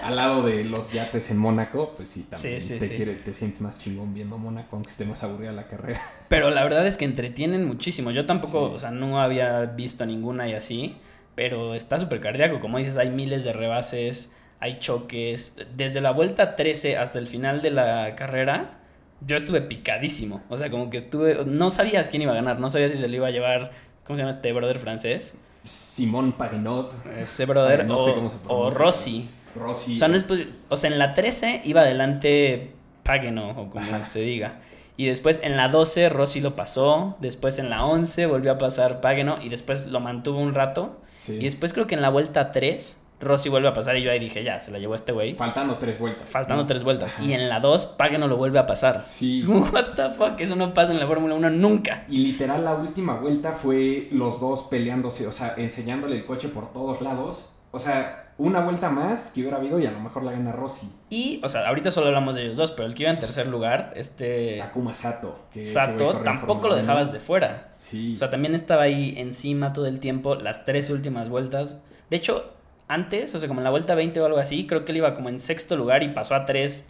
[0.04, 2.96] al lado de los yates en Mónaco, pues sí, también Sí, sí, te, sí.
[2.96, 6.02] quiere- te sientes más chingón viendo Mónaco, aunque esté más aburrida la carrera.
[6.30, 8.12] Pero la verdad es que entretienen muchísimo.
[8.12, 10.96] Yo tampoco, o sea, no había visto ninguna y así,
[11.36, 12.60] pero está súper cardíaco.
[12.60, 15.56] Como dices, hay miles de rebases, hay choques.
[15.76, 18.80] Desde la vuelta 13 hasta el final de la carrera,
[19.26, 20.42] yo estuve picadísimo.
[20.50, 23.08] O sea, como que estuve, no sabías quién iba a ganar, no sabías si se
[23.10, 23.72] lo iba a llevar,
[24.06, 25.36] ¿cómo se llama este brother francés?
[25.64, 28.70] Simón Paginot, Ese brother, Ay, no o, sé cómo se o.
[28.72, 29.28] Rossi.
[29.56, 29.96] Rossi.
[29.96, 30.26] O sea, no es
[30.70, 32.72] o sea, en la 13 iba adelante
[33.04, 34.04] Pagano, o como Ajá.
[34.04, 34.60] se diga.
[34.98, 37.18] Y después en la 12 Rossi lo pasó.
[37.20, 39.38] Después en la 11 volvió a pasar Pagano.
[39.42, 40.98] Y después lo mantuvo un rato.
[41.14, 41.34] sí.
[41.40, 43.98] Y después creo que en la vuelta 3 Rossi vuelve a pasar.
[43.98, 45.36] Y yo ahí dije, ya, se la llevó este güey.
[45.36, 46.30] Faltando tres vueltas.
[46.30, 46.68] Faltando ¿no?
[46.68, 47.14] tres vueltas.
[47.14, 47.24] Ajá.
[47.24, 49.04] Y en la 2 Pagano lo vuelve a pasar.
[49.04, 49.44] Sí.
[49.46, 52.06] What the fuck, eso no pasa en la Fórmula 1 nunca.
[52.10, 56.72] Y literal la última vuelta fue los dos peleándose, o sea, enseñándole el coche por
[56.72, 57.54] todos lados.
[57.72, 60.90] O sea, una vuelta más que hubiera habido y a lo mejor la gana Rossi.
[61.10, 63.48] Y, o sea, ahorita solo hablamos de ellos dos, pero el que iba en tercer
[63.48, 65.40] lugar, este Takuma Sato.
[65.54, 67.74] Que Sato, tampoco lo dejabas de fuera.
[67.78, 68.16] Sí.
[68.16, 71.82] O sea, también estaba ahí encima todo el tiempo, las tres últimas vueltas.
[72.10, 72.54] De hecho,
[72.88, 75.14] antes, o sea, como en la vuelta 20 o algo así, creo que él iba
[75.14, 76.88] como en sexto lugar y pasó a tres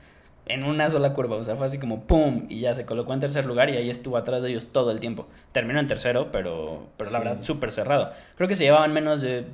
[0.47, 1.35] en una sola curva.
[1.35, 2.45] O sea, fue así como ¡pum!
[2.49, 4.99] Y ya se colocó en tercer lugar y ahí estuvo atrás de ellos todo el
[4.99, 5.27] tiempo.
[5.51, 8.11] Terminó en tercero, pero, pero la verdad, súper cerrado.
[8.35, 9.45] Creo que se llevaban menos de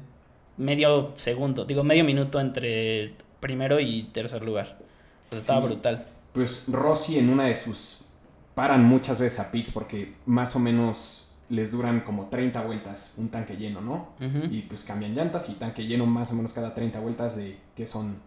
[0.62, 4.78] medio segundo, digo, medio minuto entre primero y tercer lugar.
[5.30, 5.68] Sea, estaba Sí.
[5.68, 6.06] brutal.
[6.34, 8.06] Pues Rossi en una de sus...
[8.56, 13.30] Paran muchas veces a pits porque más o menos les duran como 30 vueltas un
[13.30, 14.10] tanque lleno, ¿no?
[14.50, 17.86] Y pues cambian llantas y tanque lleno más o menos cada 30 vueltas de que
[17.86, 18.18] son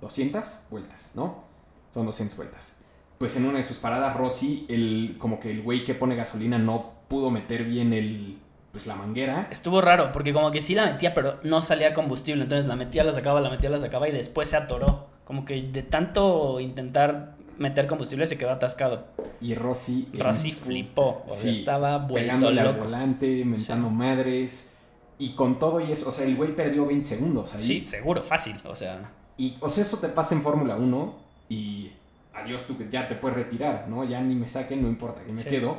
[0.00, 1.44] 200 vueltas, ¿no?
[1.90, 2.78] Son 200 vueltas.
[3.18, 6.58] Pues en una de sus paradas Rossi, el, como que el güey que pone gasolina
[6.58, 8.38] no pudo meter bien el,
[8.72, 9.48] pues la manguera.
[9.50, 12.42] Estuvo raro, porque como que sí la metía, pero no salía combustible.
[12.42, 15.06] Entonces la metía, la sacaba, la metía, la sacaba y después se atoró.
[15.24, 19.06] Como que de tanto intentar meter combustible se quedó atascado.
[19.40, 20.08] Y Rossi...
[20.12, 22.84] en- Rossi flipó, o sea, Sí, estaba vuelto pegándole al loco.
[22.84, 24.74] volante, mentando madres.
[25.18, 27.60] Y con todo y eso, o sea, el güey perdió 20 segundos ahí.
[27.60, 29.10] Sí, seguro, fácil, o sea.
[29.36, 31.14] Y, o sea, eso te pasa en Fórmula 1
[31.48, 31.90] y
[32.34, 34.04] adiós, tú que ya te puedes retirar, ¿no?
[34.04, 35.48] Ya ni me saquen, no importa, que me Sí.
[35.48, 35.78] quedo.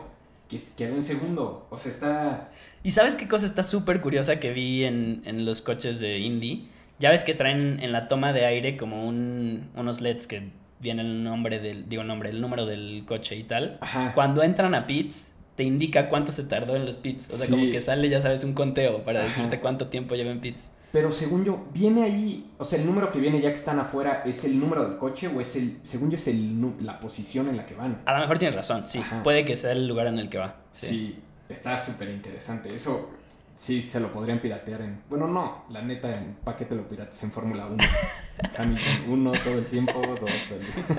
[0.49, 1.67] Que quedó en segundo.
[1.69, 2.51] O sea, está...
[2.83, 6.67] ¿Y sabes qué cosa está súper curiosa que vi en, en los coches de Indy?
[6.99, 11.01] Ya ves que traen en la toma de aire como un, unos LEDs que viene
[11.03, 13.77] el nombre del, digo el nombre, el número del coche y tal.
[13.81, 14.13] Ajá.
[14.15, 17.27] Cuando entran a pits, te indica cuánto se tardó en los pits.
[17.27, 17.51] O sea, Sí.
[17.51, 19.27] como que sale, ya sabes, un conteo para Ajá.
[19.29, 20.71] decirte cuánto tiempo lleva en pits.
[20.91, 24.23] Pero según yo, viene ahí, o sea, el número que viene ya que están afuera,
[24.25, 27.57] ¿es el número del coche o es el, según yo, es el, la posición en
[27.57, 28.01] la que van?
[28.05, 28.99] A lo mejor tienes razón, sí.
[28.99, 29.21] Ajá.
[29.21, 30.57] Puede que sea el lugar en el que va.
[30.71, 32.73] Sí, está súper interesante.
[32.73, 33.09] Eso
[33.55, 35.03] sí se lo podrían piratear en...
[35.09, 37.77] Bueno, no, la neta, ¿en ¿para qué te lo pirates en Fórmula 1?
[38.57, 40.95] Hamilton 1 todo el tiempo, 2 todo el tiempo.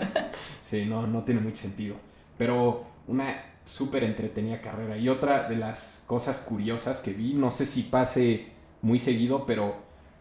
[0.63, 1.97] Sí, no, no tiene mucho sentido.
[2.39, 4.97] Pero una súper entretenida carrera.
[4.97, 9.77] Y otra de las cosas curiosas que vi, no sé si pase muy seguido, pero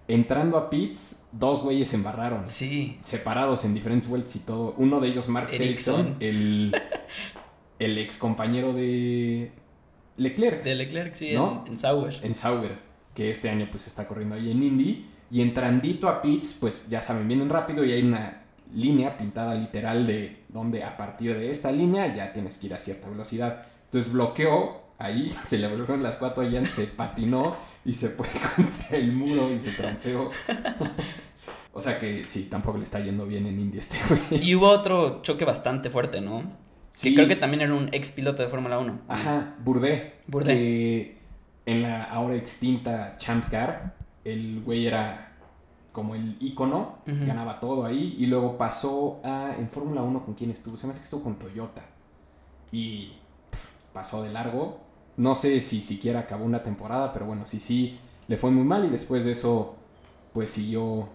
[0.07, 2.47] entrando a pits, dos güeyes se embarraron.
[2.47, 2.97] Sí.
[3.01, 4.73] Separados en diferentes vueltas y todo.
[4.77, 6.17] Uno de ellos, Mark Ericsson.
[6.19, 6.75] El,
[7.79, 9.51] el ex compañero de
[10.17, 11.63] Leclerc De Leclerc, sí, ¿No?
[11.65, 12.13] en, en Sauber.
[12.21, 12.77] en Sauber,
[13.13, 15.05] que este año pues está corriendo ahí en Indy.
[15.31, 18.41] Y entrandito a pits, pues ya saben, vienen rápido y hay una
[18.73, 22.79] línea pintada literal de donde a partir de esta línea ya tienes que ir a
[22.79, 23.63] cierta velocidad.
[23.85, 28.97] Entonces bloqueó ahí, se le bloquearon las cuatro llantas, se patinó y se fue contra
[28.97, 30.29] el muro y se trompeó.
[31.73, 34.43] o sea que sí, tampoco le está yendo bien en Indy este güey.
[34.45, 36.43] Y hubo otro choque bastante fuerte, ¿no?
[36.91, 37.09] Sí.
[37.09, 38.99] Que creo que también era un ex piloto de Fórmula 1.
[39.07, 40.15] Ajá, Burdé.
[40.27, 40.57] Bourdais.
[40.57, 41.17] Que
[41.65, 45.37] en la ahora extinta Champ Car, el güey era
[45.91, 48.15] como el ícono, ganaba todo ahí.
[48.17, 50.77] Y luego pasó a, en Fórmula 1, ¿con quién estuvo?
[50.77, 51.83] Se me hace que estuvo con Toyota.
[52.71, 53.13] y
[53.51, 54.79] pff, pasó de largo.
[55.19, 58.85] No sé si siquiera acabó una temporada, pero bueno, sí, sí, le fue muy mal
[58.85, 59.75] y después de eso,
[60.31, 61.09] pues siguió.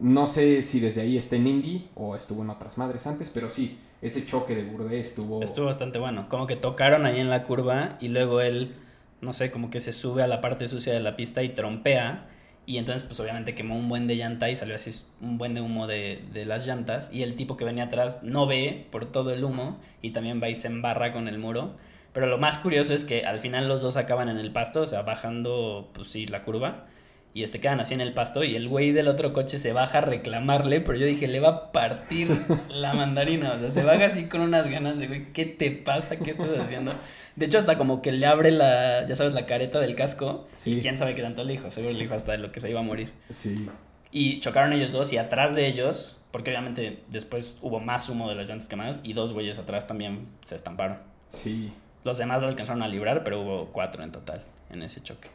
[0.00, 3.48] No sé si desde ahí está en Indy o estuvo en otras madres antes, pero
[3.48, 5.44] sí, ese choque de Burde estuvo.
[5.44, 6.28] Estuvo bastante bueno.
[6.28, 8.74] Como que tocaron ahí en la curva y luego él,
[9.20, 12.26] no sé, como que se sube a la parte sucia de la pista y trompea.
[12.66, 15.60] Y entonces, pues obviamente quemó un buen de llanta y salió así un buen de
[15.60, 17.12] humo de, de las llantas.
[17.12, 20.48] Y el tipo que venía atrás no ve por todo el humo y también va
[20.48, 21.76] y se embarra con el muro.
[22.16, 24.86] Pero lo más curioso es que al final los dos acaban en el pasto, o
[24.86, 26.86] sea, bajando, pues sí, la curva.
[27.34, 29.98] Y este quedan así en el pasto y el güey del otro coche se baja
[29.98, 32.28] a reclamarle, pero yo dije, le va a partir
[32.70, 33.52] la mandarina.
[33.52, 36.16] O sea, se baja así con unas ganas de, güey, ¿qué te pasa?
[36.16, 36.94] ¿Qué estás haciendo?
[37.34, 40.48] De hecho, hasta como que le abre la, ya sabes, la careta del casco.
[40.56, 40.78] Sí.
[40.78, 41.70] Y quién sabe qué tanto le dijo.
[41.70, 43.12] Seguro le dijo hasta de lo que se iba a morir.
[43.28, 43.68] Sí.
[44.10, 48.36] Y chocaron ellos dos y atrás de ellos, porque obviamente después hubo más humo de
[48.36, 50.96] las llantas quemadas y dos güeyes atrás también se estamparon.
[51.28, 51.74] Sí.
[52.06, 55.28] Los demás lo alcanzaron a librar, pero hubo cuatro en total en ese choque.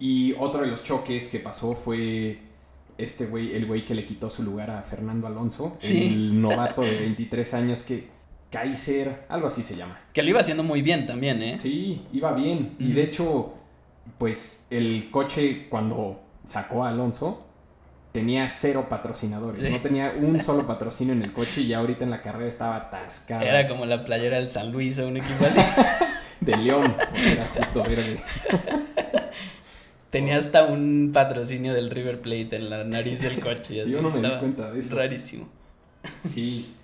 [0.00, 2.40] Y otro de los choques que pasó fue
[2.98, 6.08] este güey, el güey que le quitó su lugar a Fernando Alonso, Sí.
[6.08, 8.08] el novato de 23 años que
[8.50, 10.00] Kaiser, algo así se llama.
[10.12, 11.56] Que lo iba haciendo muy bien también, ¿eh?
[11.56, 12.74] Sí, iba bien.
[12.78, 13.54] Y de hecho,
[14.18, 17.38] pues el coche cuando sacó a Alonso
[18.12, 19.70] tenía cero patrocinadores.
[19.70, 22.76] No tenía un solo patrocinio en el coche y ya ahorita en la carrera estaba
[22.76, 23.42] atascada.
[23.42, 25.60] Era como la playera del San Luis o un equipo así.
[26.46, 28.20] De León, porque era justo verde.
[30.10, 33.74] Tenía hasta un patrocinio del River Plate en la nariz del coche.
[33.74, 33.90] y así.
[33.90, 34.96] Yo no me di cuenta de eso.
[34.96, 35.48] Rarísimo.
[36.22, 36.74] Sí,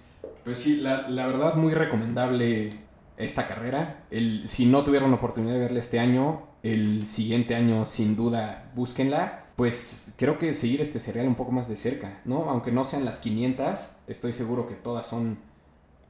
[0.44, 2.80] pues sí, la, la verdad muy recomendable
[3.16, 4.04] esta carrera.
[4.10, 8.70] El, si no tuvieron la oportunidad de verla este año, el siguiente año sin duda
[8.74, 9.46] búsquenla.
[9.56, 12.50] Pues creo que seguir este serial un poco más de cerca, ¿no?
[12.50, 15.38] Aunque no sean las 500, estoy seguro que todas son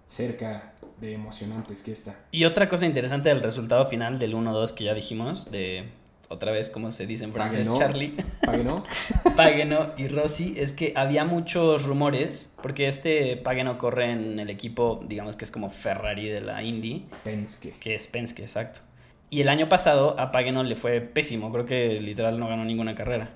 [0.06, 0.71] cerca
[1.02, 2.16] de emocionantes que esta.
[2.30, 5.90] Y otra cosa interesante del resultado final del 1-2 que ya dijimos, de
[6.28, 7.70] otra vez, como se dice en francés.
[7.74, 8.86] Charlie, ¿Paguenot?
[9.36, 15.04] Pagano y Rossi, es que había muchos rumores, porque este Pagano corre en el equipo,
[15.06, 17.74] digamos que es como Ferrari de la Indy, Penske.
[17.80, 18.80] que es Penske, exacto.
[19.28, 22.94] Y el año pasado a Pagano le fue pésimo, creo que literal no ganó ninguna
[22.94, 23.30] carrera.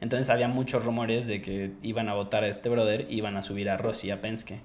[0.00, 3.42] Entonces había muchos rumores de que iban a votar a este brother y iban a
[3.42, 4.60] subir a Rossi a Penske.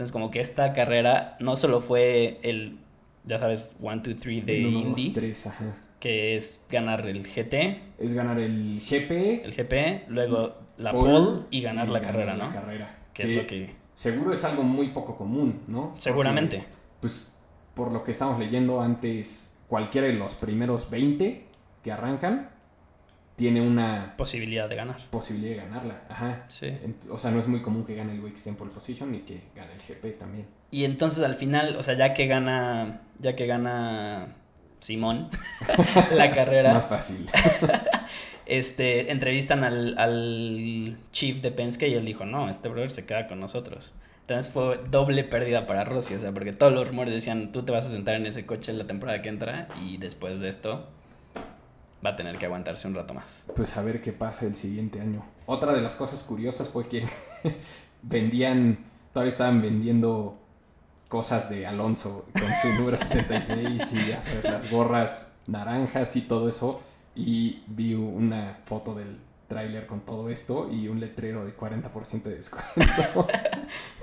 [0.00, 2.78] Entonces como que esta carrera no solo fue el,
[3.26, 5.76] ya sabes, 1, 2, 3 de dos, Indy, tres, ajá.
[5.98, 11.60] que es ganar el GT, Es ganar el GP, el GP, luego la pole y
[11.60, 12.50] ganar y la carrera, la ¿no?
[12.54, 12.98] carrera.
[13.12, 13.74] Que es lo que...
[13.94, 15.92] Seguro es algo muy poco común, ¿no?
[15.98, 16.60] Seguramente.
[16.60, 17.36] Porque, pues
[17.74, 21.44] por lo que estamos leyendo antes, cualquiera de los primeros 20
[21.84, 22.48] que arrancan
[23.40, 24.96] tiene una Posibilidad de ganar.
[25.10, 26.02] posibilidad de ganarla.
[26.10, 26.44] Ajá.
[26.48, 26.76] Sí.
[27.08, 29.70] O sea, no es muy común que gane el Wix Temple Position ni que gane
[29.72, 30.46] el GP también.
[30.70, 34.36] Y entonces al final, o sea, ya que gana, ya que gana
[34.80, 35.30] Simón
[36.12, 37.24] la carrera, Más fácil.
[38.44, 43.26] este, entrevistan al, al chief de Penske y él dijo, no, este brother se queda
[43.26, 43.94] con nosotros.
[44.20, 47.72] Entonces fue doble pérdida para Rossi, o sea, porque todos los rumores decían, tú te
[47.72, 50.90] vas a sentar en ese coche la temporada que entra y después de esto
[52.04, 53.44] va a tener que aguantarse un rato más.
[53.54, 55.24] Pues a ver qué pasa el siguiente año.
[55.46, 57.06] Otra de las cosas curiosas fue que
[58.02, 58.78] vendían,
[59.12, 60.38] todavía estaban vendiendo
[61.08, 66.48] cosas de Alonso con su número 66 y ya sabes, las gorras naranjas y todo
[66.48, 66.80] eso.
[67.14, 72.36] Y vi una foto del tráiler con todo esto y un letrero de 40% de
[72.36, 73.26] descuento.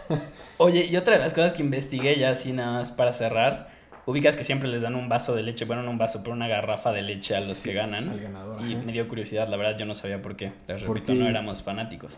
[0.58, 3.70] Oye, y otra de las cosas que investigué ya así nada más para cerrar,
[4.08, 6.48] ubicas que siempre les dan un vaso de leche, bueno, no un vaso, pero una
[6.48, 8.10] garrafa de leche a los Sí, que ganan.
[8.10, 8.84] al ganador, Y ajá.
[8.84, 10.54] me dio curiosidad, la verdad yo no sabía por qué.
[10.68, 11.20] Les ¿Por repito, qué?
[11.20, 12.18] no éramos fanáticos.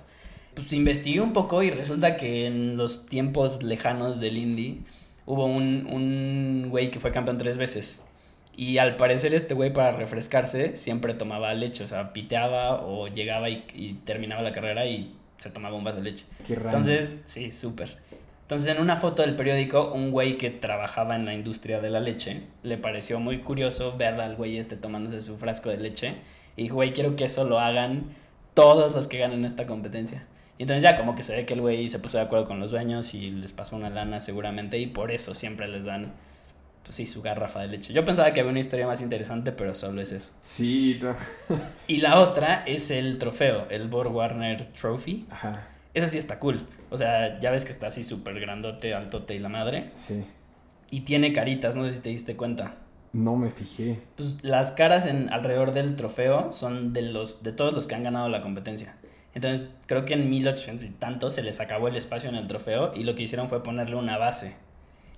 [0.56, 4.82] Pues investigué un poco y resulta que en los tiempos lejanos del Indy
[5.26, 8.06] hubo un, un güey que fue campeón tres veces.
[8.56, 13.50] Y al parecer este güey para refrescarse siempre tomaba leche, o sea, piteaba o llegaba
[13.50, 16.26] y, y terminaba la carrera y se tomaba un vaso de leche.
[16.46, 16.70] Qué raro.
[16.70, 17.98] Entonces, sí, súper.
[18.50, 22.00] Entonces, en una foto del periódico, un güey que trabajaba en la industria de la
[22.00, 26.16] leche le pareció muy curioso ver al güey este tomándose su frasco de leche.
[26.56, 28.06] Y dijo, güey, quiero que eso lo hagan
[28.56, 30.26] todos los que ganen esta competencia.
[30.58, 32.60] Y entonces ya como que se ve que el güey se puso de acuerdo con
[32.60, 36.14] los dueños y les pasó una lana seguramente y por eso siempre les dan,
[36.82, 37.94] pues sí, su garrafa de leche.
[37.94, 40.32] Yo pensaba que había una historia más interesante, pero solo es eso.
[40.42, 41.16] Sí, no.
[41.88, 45.28] Y la otra es el trofeo, el Borg Warner Trophy.
[45.30, 45.68] Ajá,
[46.00, 46.66] Eso sí está cool.
[46.90, 49.92] O sea, ya ves que está así súper grandote, altote y la madre.
[49.96, 50.26] sí.
[50.92, 52.78] Y tiene caritas, no sé si te diste cuenta.
[53.14, 54.00] No me fijé.
[54.16, 58.02] Pues las caras en alrededor del trofeo son de los de todos los que han
[58.02, 58.96] ganado la competencia.
[59.36, 62.92] Entonces, creo que en 1800 y tanto se les acabó el espacio en el trofeo
[62.96, 64.56] y lo que hicieron fue ponerle una base.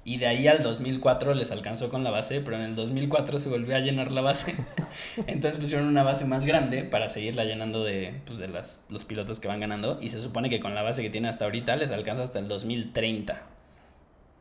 [0.04, 3.50] Y de ahí al 2004 les alcanzó con la base, pero en el 2004 se
[3.50, 4.56] volvió a llenar la base.
[5.28, 9.40] Entonces pusieron una base más grande para seguirla llenando de, pues, de las, los pilotos
[9.40, 10.00] que van ganando.
[10.02, 12.48] Y se supone que con la base que tiene hasta ahorita les alcanza hasta el
[12.48, 13.44] 2030.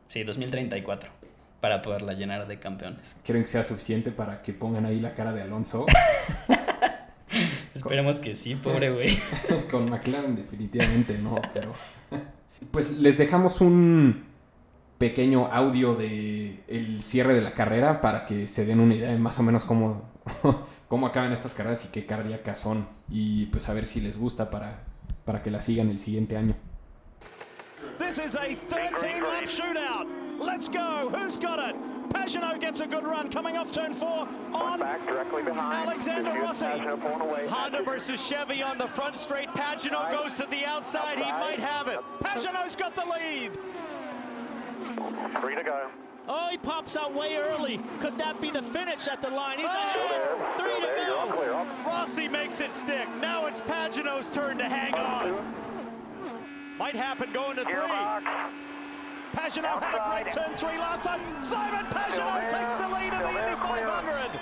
[0.07, 1.11] Sí, 2034.
[1.59, 3.17] Para poderla llenar de campeones.
[3.23, 5.85] ¿Creen que sea suficiente para que pongan ahí la cara de Alonso?
[7.75, 9.15] Esperemos que sí, pobre güey.
[9.69, 11.73] Con McLaren definitivamente no, pero...
[12.71, 14.30] Pues les dejamos un
[15.01, 19.17] pequeño audio de el cierre de la carrera para que se den una idea de
[19.17, 20.03] más o menos cómo,
[20.87, 22.87] cómo acaban estas carreras y qué cardíacas son.
[23.09, 24.83] Y pues a ver si les gusta para,
[25.25, 26.53] para que la sigan el siguiente año.
[27.97, 30.07] This is a 13 lap shootout.
[30.39, 31.09] Let's go.
[31.09, 31.75] Who's got it?
[32.13, 36.65] Pagenaud gets a good run coming off turn four on Alexander Rossi.
[37.47, 39.47] Honda versus Chevy on the front straight.
[39.49, 41.17] Pagenaud goes to the outside.
[41.17, 41.99] He might have it.
[42.19, 43.57] Pagenaud's got the lead.
[45.41, 45.89] Three to go.
[46.27, 47.79] Oh, he pops out way early.
[47.99, 49.57] Could that be the finish at the line?
[49.57, 50.57] He's ahead.
[50.57, 51.65] Three to go.
[51.85, 53.07] Rossi makes it stick.
[53.19, 55.53] Now it's Pagano's turn to hang on.
[56.77, 57.73] Might happen going to three.
[59.33, 61.21] Pagenaud had a great turn three last time.
[61.41, 64.39] Simon Pagano takes the lead in the Indy 500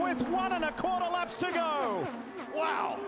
[0.00, 2.06] with one and a quarter laps to go.
[2.54, 2.98] Wow.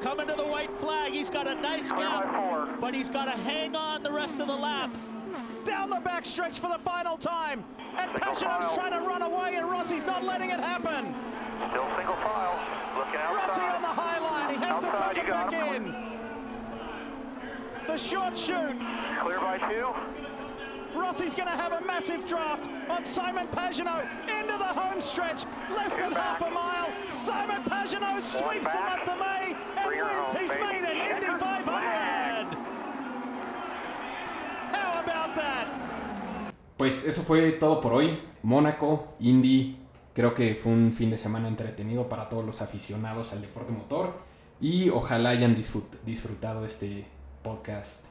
[0.00, 1.12] Coming to the white flag.
[1.12, 4.56] He's got a nice gap, but he's got to hang on the rest of the
[4.56, 4.90] lap.
[5.64, 7.64] Down the backstretch for the final time.
[7.96, 11.14] And Pagenaud's trying to run away, and Rossi's not letting it happen.
[11.70, 12.60] Still single file.
[12.98, 14.50] Looking Rossi on the high line.
[14.50, 15.86] He has to Outside, tuck you it back him.
[15.86, 15.94] in.
[17.86, 18.76] The short shoot.
[19.22, 19.94] Clear by two.
[20.98, 25.96] Rossi's going to have a massive draft on Simon Pagenaud into the home stretch, less
[25.96, 26.92] than half a mile.
[27.10, 30.64] Simon Pagenaud sweeps him at the May and wins his baby.
[30.82, 31.64] maiden Indy 500.
[36.76, 38.20] Pues eso fue todo por hoy.
[38.42, 39.78] Mónaco, Indy,
[40.12, 44.14] creo que fue un fin de semana entretenido para todos los aficionados al deporte motor
[44.60, 47.06] y ojalá hayan disfrut- disfrutado este
[47.42, 48.06] podcast.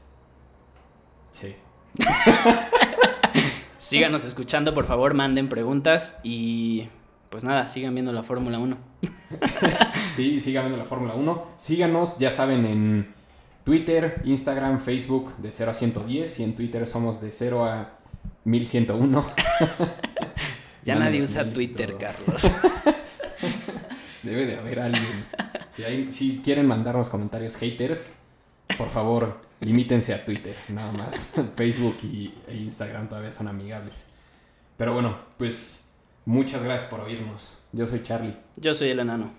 [1.32, 1.54] Sí.
[3.78, 6.88] Síganos escuchando, por favor, manden preguntas y
[7.28, 8.76] pues nada, sigan viendo la Fórmula 1.
[10.10, 11.44] Sí, sigan viendo la Fórmula 1.
[11.56, 13.14] Síganos, ya saben, en
[13.64, 17.90] Twitter, Instagram, Facebook de 0 a 110 y en Twitter somos de 0 a
[18.44, 19.26] 1101.
[20.84, 21.96] Ya nadie usa Twitter.
[21.98, 22.42] Carlos.
[24.22, 25.24] Debe de haber alguien.
[25.70, 28.18] Si, hay- si quieren mandarnos comentarios haters,
[28.76, 31.32] por favor, limítense a Twitter, nada más.
[31.56, 34.08] Facebook y, e Instagram todavía son amigables.
[34.76, 35.90] Pero bueno, pues
[36.26, 37.64] muchas gracias por oírnos.
[37.72, 38.36] Yo soy Charlie.
[38.56, 39.32] Yo soy el enano.